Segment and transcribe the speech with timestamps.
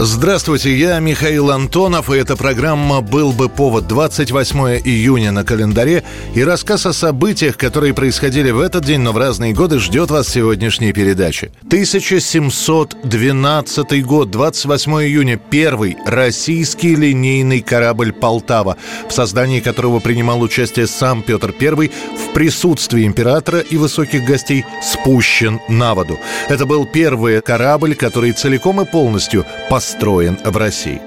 [0.00, 6.04] Здравствуйте, я Михаил Антонов, и эта программа «Был бы повод» 28 июня на календаре,
[6.36, 10.28] и рассказ о событиях, которые происходили в этот день, но в разные годы, ждет вас
[10.28, 11.50] сегодняшней передачи.
[11.66, 18.76] 1712 год, 28 июня, первый российский линейный корабль «Полтава»,
[19.08, 25.58] в создании которого принимал участие сам Петр I, в присутствии императора и высоких гостей спущен
[25.68, 26.20] на воду.
[26.48, 31.00] Это был первый корабль, который целиком и полностью по построен в России.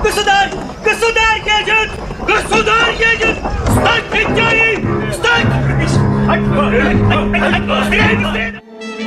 [0.00, 0.52] Государь!
[0.84, 1.90] Государь едет!
[2.24, 3.36] Государь едет!
[3.66, 5.10] Встать, пятяи!
[5.10, 5.42] Встать!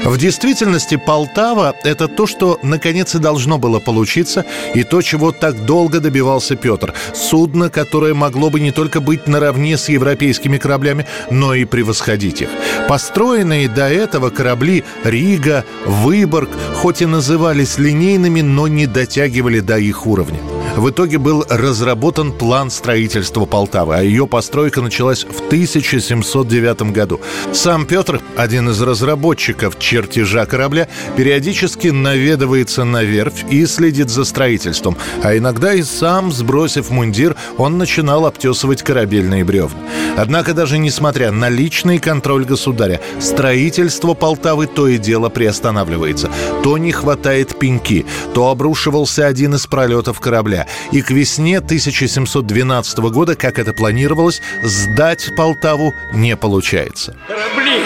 [0.06, 5.66] В действительности Полтава– это то, что наконец и должно было получиться, и то, чего так
[5.66, 6.94] долго добивался Петр.
[7.16, 12.50] Судно, которое могло бы не только быть наравне с европейскими кораблями, но и превосходить их.
[12.88, 20.06] Построенные до этого корабли Рига, Выборг, хоть и назывались линейными, но не дотягивали до их
[20.06, 20.40] уровня.
[20.76, 27.22] В итоге был разработан план строительства Полтавы, а ее постройка началась в 1709 году.
[27.54, 34.98] Сам Петр, один из разработчиков чертежа корабля, периодически наведывается на верфь и следит за строительством,
[35.24, 39.80] а иногда и сам, сбросив мундир, он начинал обтесывать корабельные бревна.
[40.18, 46.30] Однако даже несмотря на личный контроль государя, строительство Полтавы то и дело приостанавливается.
[46.64, 53.36] То не хватает пеньки, то обрушивался один из пролетов корабля, и к весне 1712 года,
[53.36, 57.16] как это планировалось, сдать Полтаву не получается.
[57.28, 57.84] Корабли!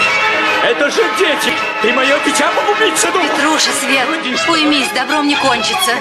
[0.62, 1.54] Это же дети!
[1.82, 3.26] Ты мое дитя погубить задумал!
[3.28, 4.06] Петруша, Свет,
[4.48, 5.92] уймись, добром не кончится.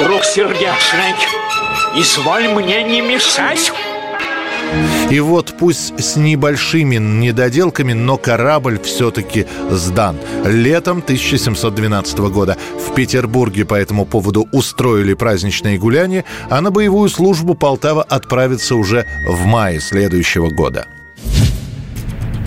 [0.00, 1.14] Друг сердечный,
[1.94, 3.72] изволь мне не мешать!
[5.12, 10.16] И вот пусть с небольшими недоделками, но корабль все-таки сдан.
[10.46, 17.52] Летом 1712 года в Петербурге по этому поводу устроили праздничные гуляния, а на боевую службу
[17.52, 20.86] Полтава отправится уже в мае следующего года.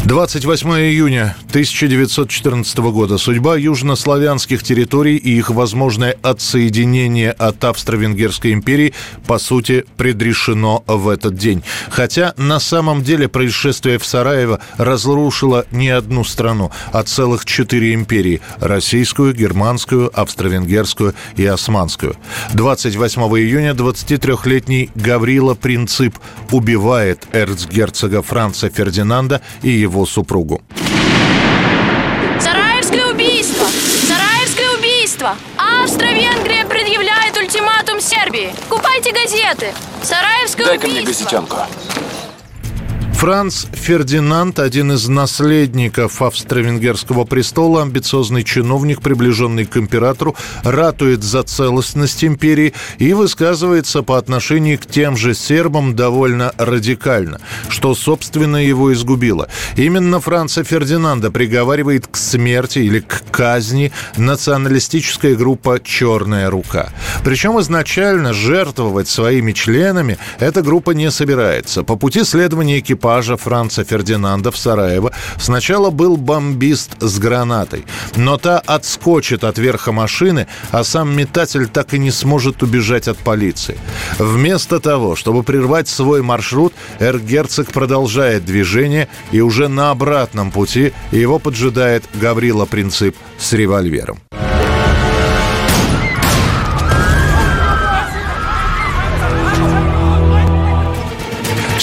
[0.06, 3.18] 28 июня 1914 года.
[3.18, 8.94] Судьба южнославянских территорий и их возможное отсоединение от Австро-Венгерской империи,
[9.26, 11.64] по сути, предрешено в этот день.
[11.90, 18.42] Хотя на самом деле происшествие в Сараево разрушило не одну страну, а целых четыре империи–
[18.60, 22.16] российскую, германскую, австро-венгерскую и османскую.
[22.54, 26.20] 28 июня 23-летний Гаврила Принцип
[26.52, 30.62] убивает эрцгерцога Франца Фердинанда и его его супругу.
[32.40, 33.66] Сараевское убийство!
[34.08, 35.36] Сараевское убийство!
[35.58, 38.54] Австро-Венгрия предъявляет ультиматум Сербии.
[38.70, 39.74] Купайте газеты.
[40.04, 41.00] Сараевское Дай-ка убийство.
[41.00, 41.58] мне газетенку.
[43.26, 52.24] Франц Фердинанд, один из наследников австро-венгерского престола, амбициозный чиновник, приближенный к императору, ратует за целостность
[52.24, 59.50] империи и высказывается по отношению к тем же сербам довольно радикально, что, собственно, его изгубило.
[59.76, 66.90] Именно Франца Фердинанда приговаривает к смерти или к казни националистическая группа «Черная рука».
[67.24, 71.82] Причем изначально жертвовать своими членами эта группа не собирается.
[71.82, 77.86] По пути следования экипажа экипажа Франца Фердинанда в Сараево сначала был бомбист с гранатой,
[78.18, 83.18] но та отскочит от верха машины, а сам метатель так и не сможет убежать от
[83.18, 83.78] полиции.
[84.20, 91.40] Вместо того, чтобы прервать свой маршрут, эргерцог продолжает движение, и уже на обратном пути его
[91.40, 94.20] поджидает Гаврила Принцип с револьвером.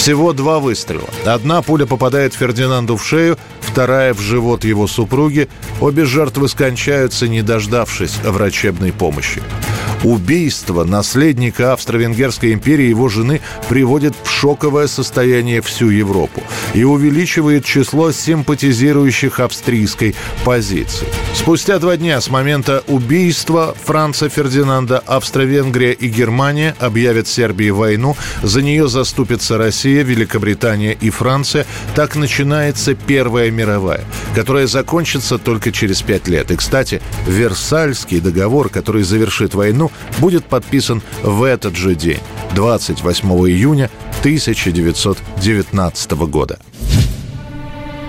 [0.03, 1.07] Всего два выстрела.
[1.25, 5.47] Одна пуля попадает Фердинанду в шею, вторая в живот его супруги.
[5.79, 9.41] Обе жертвы скончаются, не дождавшись врачебной помощи.
[10.03, 13.39] Убийство наследника Австро-Венгерской империи и его жены
[13.69, 21.07] приводит в шоковое состояние всю Европу и увеличивает число симпатизирующих австрийской позиции.
[21.33, 28.61] Спустя два дня с момента убийства Франца Фердинанда Австро-Венгрия и Германия объявят Сербии войну, за
[28.61, 31.65] нее заступится Россия, Великобритания и Франция.
[31.95, 34.03] Так начинается Первая мировая,
[34.35, 36.51] которая закончится только через пять лет.
[36.51, 42.21] И, кстати, Версальский договор, который завершит войну, будет подписан в этот же день,
[42.55, 43.89] 28 июня
[44.21, 46.59] 1919 года.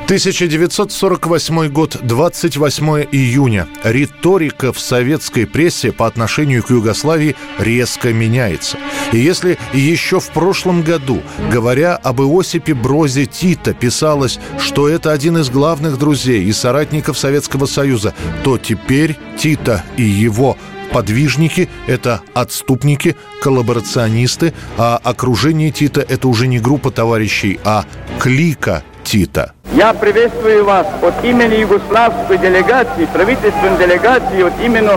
[0.05, 3.67] 1948 год, 28 июня.
[3.83, 8.77] Риторика в советской прессе по отношению к Югославии резко меняется.
[9.13, 15.39] И если еще в прошлом году, говоря об Иосипе Брозе Тита, писалось, что это один
[15.39, 20.59] из главных друзей и соратников Советского Союза, то теперь Тита и его
[20.93, 27.85] подвижники– это отступники, коллаборационисты, а окружение Тита– это уже не группа товарищей, а
[28.19, 29.53] клика Тита.
[29.75, 34.91] Я приветствую вас от имени югославской делегации, правительственной делегации, от имени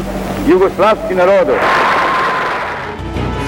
[0.48, 1.60] югославского народа.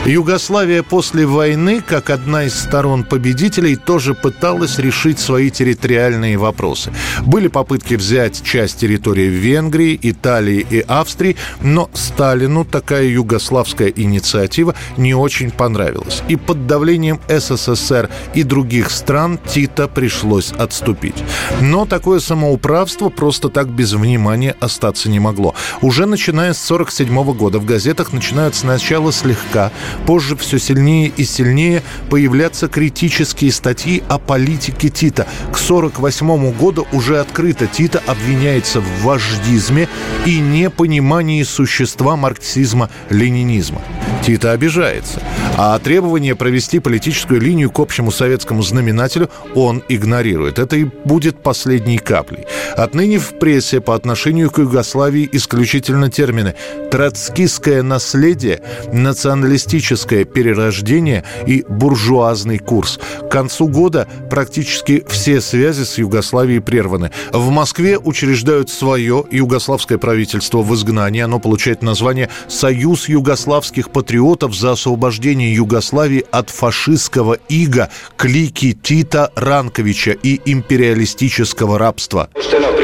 [0.06, 6.92] Югославия после войны, как одна из сторон победителей, тоже пыталась решить свои территориальные вопросы.
[7.26, 15.14] Были попытки взять часть территории Венгрии, Италии и Австрии, но Сталину такая югославская инициатива не
[15.14, 16.24] очень понравилась.
[16.30, 21.24] И под давлением СССР и других стран Тита пришлось отступить.
[21.60, 25.56] Но такое самоуправство просто так без внимания остаться не могло.
[25.82, 29.72] Уже начиная с 1947 года в газетах начинают сначала слегка
[30.06, 35.24] позже все сильнее и сильнее появляться критические статьи о политике Тита.
[35.52, 39.88] К 1948 году уже открыто Тита обвиняется в вождизме
[40.26, 43.82] и непонимании существа марксизма-ленинизма.
[44.30, 45.24] Тита обижается,
[45.58, 50.60] а требование провести политическую линию к общему советскому знаменателю он игнорирует.
[50.60, 52.46] Это и будет последней каплей.
[52.78, 56.54] Отныне в прессе по отношению к Югославии исключительно термины
[56.92, 58.62] «троцкистское наследие»,
[58.94, 63.00] «националистическое перерождение» и «буржуазный курс».
[63.22, 67.10] К концу года практически все связи с Югославией прерваны.
[67.34, 71.22] В Москве учреждают свое югославское правительство в изгнании.
[71.22, 74.19] Оно получает название «Союз югославских патриотов
[74.54, 77.88] за освобождение Югославии от фашистского ига,
[78.18, 82.28] клики Тита Ранковича и империалистического рабства».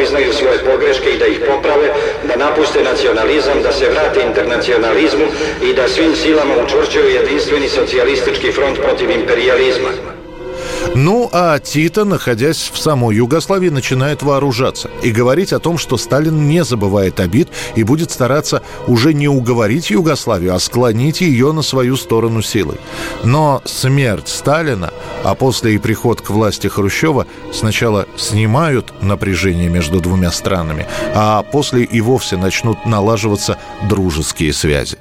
[0.05, 1.87] признaju svoje pogreške i da ih poprave,
[2.27, 5.25] da napuste nacionalizam, da se vrate internacionalizmu
[5.69, 10.14] i da svim silama učvrćuju jedinstveni socijalistički front protiv imperializma.
[10.97, 16.47] Ну, а Тита, находясь в самой Югославии, начинает вооружаться и говорить о том, что Сталин
[16.47, 21.97] не забывает обид и будет стараться уже не уговорить Югославию, а склонить ее на свою
[21.97, 22.77] сторону силой.
[23.25, 24.93] Но смерть Сталина,
[25.25, 31.83] а после и приход к власти Хрущева сначала снимают напряжение между двумя странами, а после
[31.83, 33.57] и вовсе начнут налаживаться
[33.89, 34.97] дружеские связи.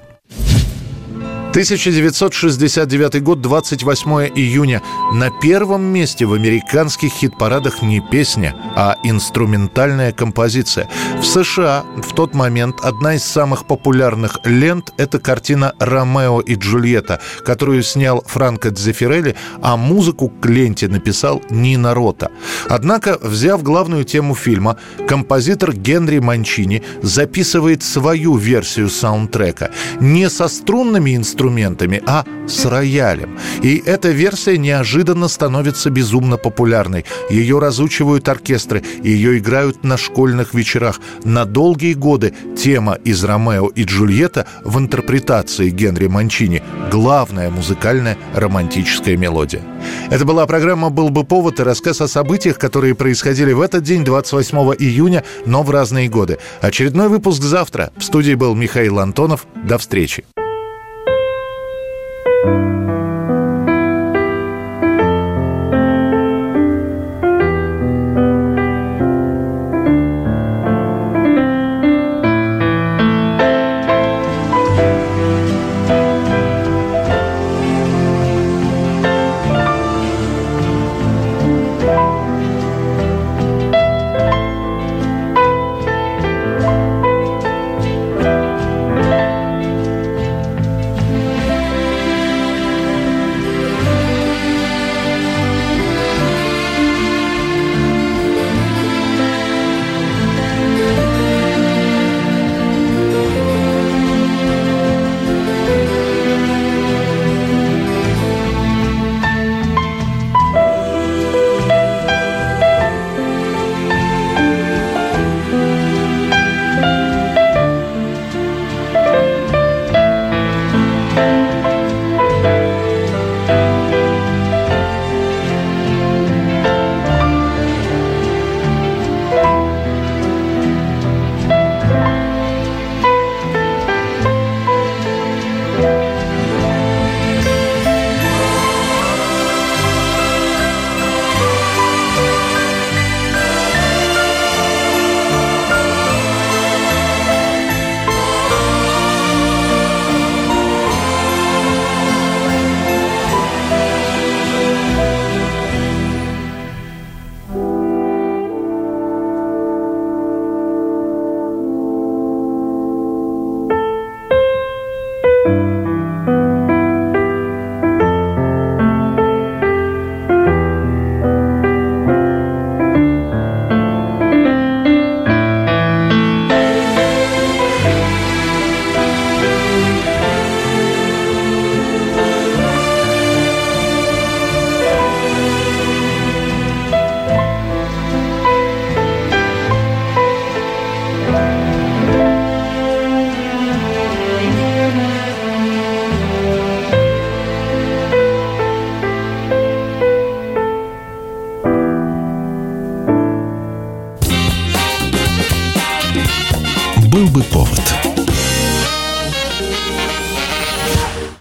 [1.55, 4.83] 1969 год, 28 июня.
[5.13, 10.89] На первом месте в американских хит-парадах не песня, а инструментальная композиция.
[11.21, 17.21] В США в тот момент одна из самых популярных лент– это картина «Ромео и Джульетта»,
[17.45, 22.33] которую снял Франко Дзефирелли, а музыку к ленте написал Нина Рота.
[22.69, 29.71] Однако, взяв главную тему фильма, композитор Генри Манчини записывает свою версию саундтрека.
[30.01, 33.39] Не со струнными инструментами, инструментами, а с роялем.
[33.63, 37.05] И эта версия неожиданно становится безумно популярной.
[37.31, 41.01] Ее разучивают оркестры, ее играют на школьных вечерах.
[41.25, 49.17] На долгие годы тема из «Ромео и Джульетта» в интерпретации Генри Манчини– главная музыкальная романтическая
[49.17, 49.63] мелодия.
[50.11, 54.05] Это была программа «Был бы повод» и рассказ о событиях, которые происходили в этот день,
[54.05, 56.39] 28 июня, но в разные годы.
[56.61, 57.91] Очередной выпуск завтра.
[57.97, 59.47] В студии был Михаил Антонов.
[59.55, 60.25] До встречи.
[62.45, 62.84] Thank you.